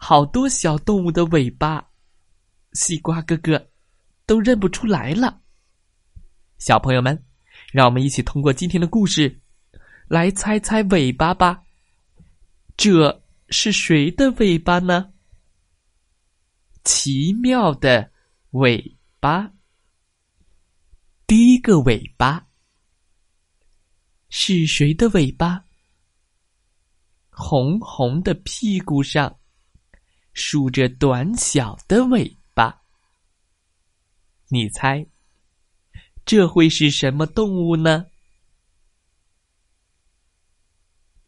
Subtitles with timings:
[0.00, 1.84] 好多小动物的尾巴，
[2.72, 3.68] 西瓜哥哥
[4.24, 5.42] 都认不出来了。
[6.56, 7.20] 小朋友们，
[7.72, 9.40] 让我们一起通过今天的故事
[10.06, 11.62] 来猜猜尾巴吧。
[12.76, 15.12] 这是谁的尾巴呢？
[16.84, 18.10] 奇妙的
[18.52, 19.52] 尾巴，
[21.26, 22.46] 第一个尾巴
[24.30, 25.64] 是谁的尾巴？
[27.30, 29.37] 红红的屁股上。
[30.38, 32.82] 竖着短小的尾巴，
[34.46, 35.04] 你猜，
[36.24, 38.06] 这会是什么动物呢？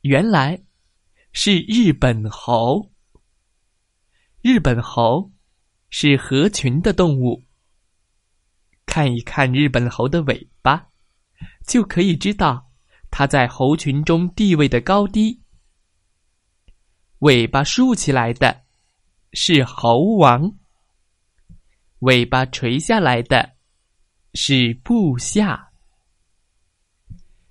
[0.03, 0.63] 原来
[1.33, 2.93] 是日本猴。
[4.43, 5.33] 日本猴
[5.91, 7.45] 是合群的动物。
[8.87, 10.87] 看一看日本猴的尾巴，
[11.67, 12.71] 就可以知道
[13.11, 15.43] 它在猴群中地位的高低。
[17.19, 18.70] 尾巴竖起来的。
[19.33, 20.53] 是猴王，
[22.01, 23.53] 尾巴垂下来的
[24.35, 25.71] 是部下。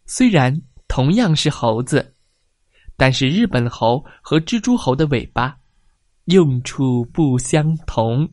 [0.06, 2.16] 虽然同样是猴子，
[2.98, 5.58] 但是日本猴和蜘蛛猴的尾巴
[6.26, 8.30] 用处不相同。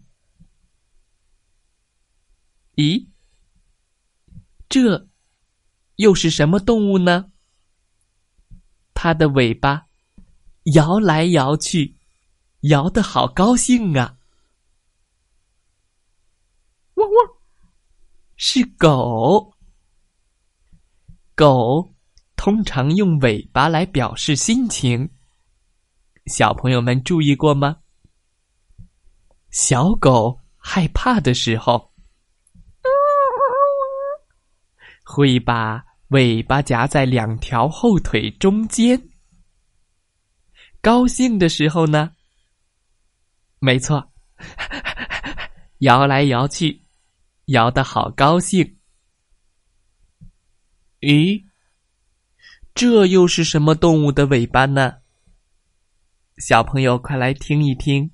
[2.75, 3.07] 咦，
[4.69, 5.09] 这
[5.97, 7.31] 又是什么动物呢？
[8.93, 9.87] 它的尾巴
[10.75, 11.96] 摇来摇去。
[12.69, 14.17] 摇的好高兴啊！
[16.95, 17.29] 汪汪，
[18.37, 19.53] 是狗。
[21.35, 21.95] 狗
[22.35, 25.09] 通常用尾巴来表示心情。
[26.27, 27.77] 小朋友们注意过吗？
[29.51, 31.93] 小狗害怕的时候，
[35.05, 38.99] 会把尾巴夹在两条后腿中间；
[40.81, 42.16] 高兴的时候呢？
[43.59, 44.13] 没错，
[45.79, 46.83] 摇来摇去，
[47.47, 48.77] 摇的好高兴。
[51.01, 51.45] 咦，
[52.75, 54.97] 这又是什么动物的尾巴呢？
[56.39, 58.11] 小朋友，快来听一听。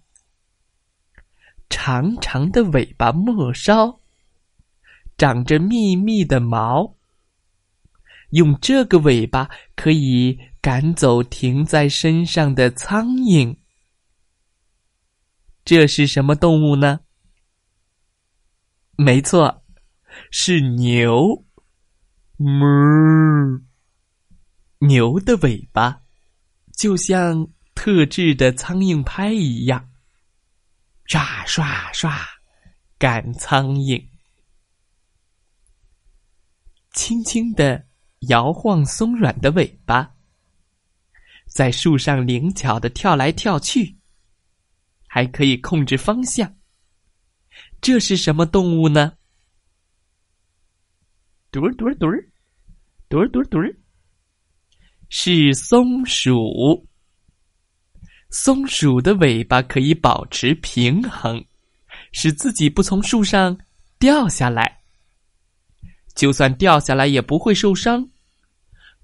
[1.69, 3.98] 长长的尾巴末梢，
[5.16, 6.94] 长着密密的毛。
[8.30, 13.56] 用这个尾巴可以赶走停在身上的苍蝇。
[15.65, 17.00] 这是什么动物呢？
[18.97, 19.65] 没错，
[20.31, 21.45] 是牛。
[22.39, 23.62] 哞！
[24.78, 26.03] 牛的尾巴
[26.72, 29.91] 就像特制的苍蝇拍一样，
[31.05, 32.19] 刷刷刷
[32.99, 34.05] 赶苍蝇，
[36.91, 37.87] 轻轻的
[38.28, 40.17] 摇晃松软的尾巴，
[41.47, 43.97] 在树上灵巧的跳来跳去。
[45.15, 46.50] 还可以控制方向，
[47.83, 49.12] 这是什么动物呢？
[51.50, 52.27] 嘟儿嘟儿嘟儿，
[53.11, 53.77] 嘟儿嘟儿嘟儿，
[55.11, 56.89] 是松鼠。
[58.31, 61.45] 松鼠的尾巴可以保持平衡，
[62.12, 63.55] 使自己不从树上
[63.99, 64.81] 掉下来。
[66.15, 68.09] 就算掉下来也不会受伤，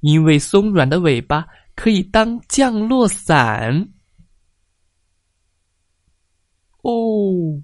[0.00, 3.90] 因为松软的尾巴可以当降落伞。
[6.82, 7.62] 哦，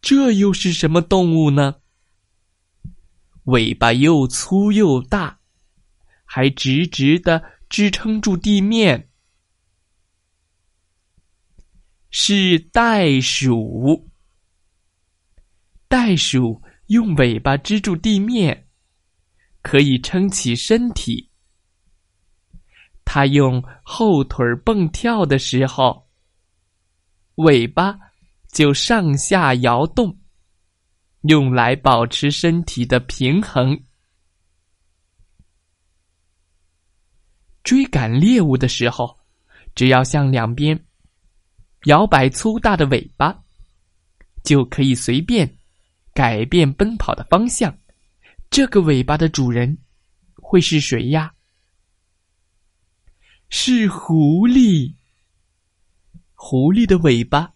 [0.00, 1.76] 这又是什么动物呢？
[3.44, 5.40] 尾巴又粗又大，
[6.24, 9.08] 还直直的支撑住地面，
[12.10, 14.10] 是袋鼠。
[15.88, 18.68] 袋鼠用尾巴支住地面，
[19.62, 21.30] 可以撑起身体。
[23.04, 26.07] 它用后腿蹦跳的时候。
[27.38, 27.96] 尾巴
[28.52, 30.18] 就上下摇动，
[31.22, 33.80] 用来保持身体的平衡。
[37.62, 39.20] 追赶猎物的时候，
[39.76, 40.84] 只要向两边
[41.84, 43.44] 摇摆粗大的尾巴，
[44.42, 45.48] 就可以随便
[46.12, 47.78] 改变奔跑的方向。
[48.50, 49.78] 这个尾巴的主人
[50.34, 51.32] 会是谁呀？
[53.48, 54.97] 是狐狸。
[56.40, 57.52] 狐狸的尾巴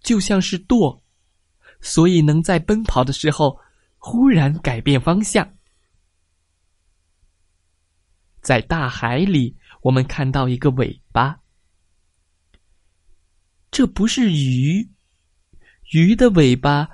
[0.00, 1.00] 就像是舵，
[1.80, 3.56] 所以能在奔跑的时候
[3.96, 5.48] 忽然改变方向。
[8.40, 11.40] 在大海里，我们看到一个尾巴，
[13.70, 14.90] 这不是鱼，
[15.92, 16.88] 鱼的尾巴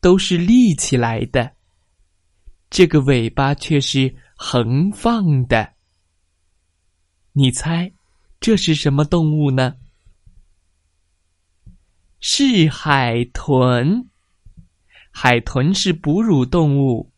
[0.00, 1.54] 都是立起来的，
[2.68, 5.72] 这个尾巴却是横放的。
[7.32, 7.92] 你猜
[8.40, 9.76] 这是什么动物呢？
[12.26, 14.08] 是海豚，
[15.10, 17.12] 海豚是哺乳动物，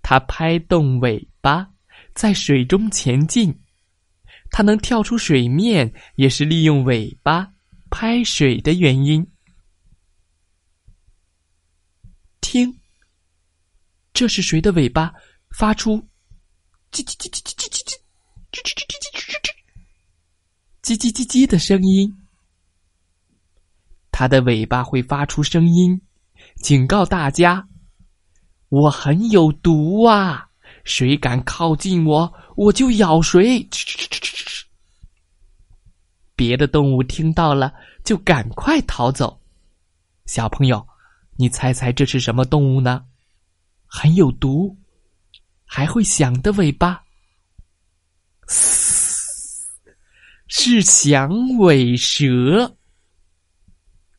[0.00, 1.68] 它拍动尾巴
[2.14, 3.52] 在水中前进，
[4.48, 7.52] 它能跳出水面也是利用尾巴
[7.90, 9.26] 拍水的原因。
[12.40, 12.78] 听，
[14.14, 15.12] 这是谁的尾巴
[15.50, 15.96] 发出
[16.92, 17.90] 叽叽叽叽叽叽叽叽
[18.52, 19.10] 叽叽叽
[20.80, 22.21] 叽叽叽叽叽叽的声音？
[24.22, 26.00] 它的尾巴会发出声音，
[26.54, 27.66] 警告大家
[28.70, 30.48] ：“我很有毒啊！
[30.84, 33.68] 谁敢靠近我，我就咬谁！”
[36.36, 37.74] 别的动物听到了，
[38.04, 39.40] 就赶快逃走。
[40.26, 40.86] 小朋友，
[41.34, 43.04] 你猜猜这是什么动物呢？
[43.86, 44.78] 很有毒，
[45.64, 47.02] 还会响的尾巴，
[50.46, 51.28] 是响
[51.58, 52.76] 尾蛇。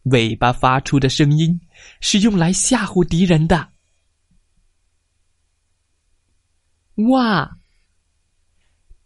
[0.04, 1.60] 尾巴发出的声音
[2.02, 3.70] 是用来吓唬敌人的。
[7.10, 7.58] 哇，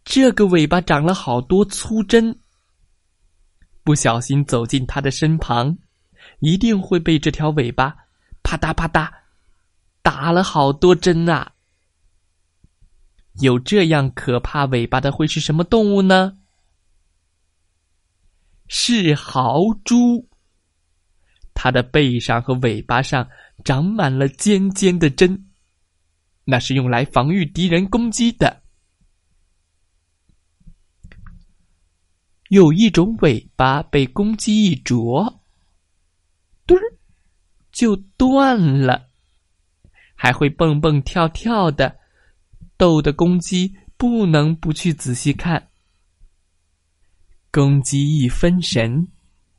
[0.04, 2.38] 这个尾巴长了好多粗针，
[3.82, 5.78] 不小心走进它的身旁，
[6.40, 7.96] 一定会被这条尾巴
[8.42, 9.10] 啪嗒啪嗒
[10.02, 11.52] 打了好多针啊！
[13.40, 16.38] 有这样可怕尾巴的会是什么动物呢？
[18.66, 20.27] 是豪猪。
[21.60, 23.28] 它的背上和尾巴上
[23.64, 25.48] 长满了尖尖的针，
[26.44, 28.62] 那是用来防御敌人攻击的。
[32.48, 35.42] 有一种尾巴被公鸡一啄，
[36.64, 36.84] 墩儿
[37.72, 39.08] 就断了，
[40.14, 41.98] 还会蹦蹦跳跳的，
[42.76, 45.70] 逗得公鸡不能不去仔细看。
[47.50, 49.08] 公鸡一分神。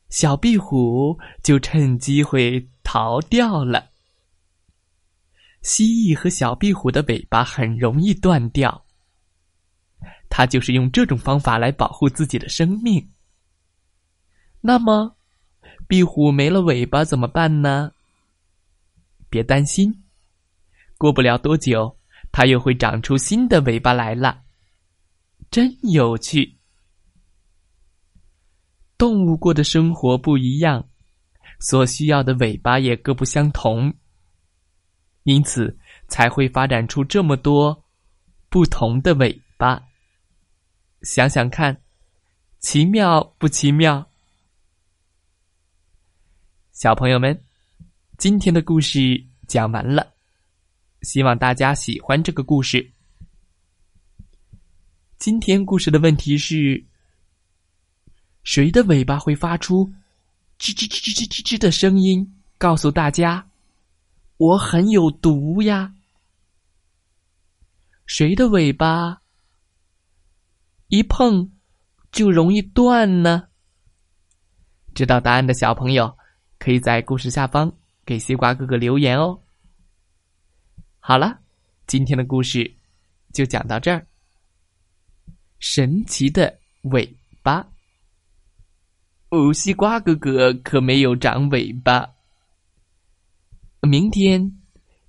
[0.10, 3.90] 小壁虎就趁机会逃掉了。
[5.62, 8.86] 蜥蜴和小壁虎的尾巴很容易断掉，
[10.30, 13.12] 它就是用这种方法来保护自己的生命。
[14.62, 15.16] 那么，
[15.88, 17.92] 壁虎没了尾巴怎么办呢？
[19.30, 20.04] 别担心，
[20.98, 21.98] 过不了多久，
[22.32, 24.42] 它又会长出新的尾巴来了。
[25.52, 26.59] 真有趣。
[29.00, 30.90] 动物过的生活不一样，
[31.62, 33.94] 所需要的尾巴也各不相同，
[35.24, 35.80] 因此
[36.10, 37.86] 才会发展出这么多
[38.50, 39.82] 不同的尾巴。
[41.04, 41.82] 想想看，
[42.60, 44.06] 奇妙不奇妙？
[46.74, 47.42] 小朋友们，
[48.18, 49.00] 今天的故事
[49.48, 50.14] 讲完了，
[51.04, 52.92] 希望大家喜欢这个故事。
[55.18, 56.89] 今天故事的问题是。
[58.52, 59.86] 谁的尾巴会发出
[60.58, 63.48] 吱吱吱吱吱吱吱的声音，告诉大家
[64.38, 65.94] 我很有毒呀？
[68.08, 69.22] 谁的尾巴
[70.88, 71.52] 一碰
[72.12, 73.50] 就容易断呢？
[74.96, 76.18] 知道答案的小朋友
[76.58, 77.72] 可以在故事下方
[78.04, 79.40] 给西瓜哥哥留言哦。
[81.00, 81.40] 好了，
[81.86, 82.76] 今天的故事
[83.32, 84.04] 就讲到这儿。
[85.60, 87.64] 神奇的尾巴。
[89.30, 92.16] 哦，西瓜哥哥可没有长尾巴。
[93.82, 94.60] 明天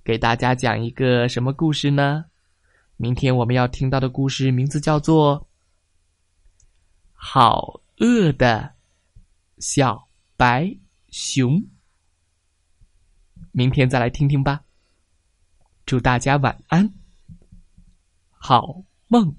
[0.03, 2.25] 给大家讲一个什么故事呢？
[2.97, 5.39] 明天我们要听到的故事名字叫做
[7.13, 8.75] 《好饿的
[9.57, 10.71] 小白
[11.09, 11.53] 熊》。
[13.51, 14.63] 明天再来听听吧。
[15.83, 16.93] 祝大家晚安，
[18.29, 19.35] 好梦。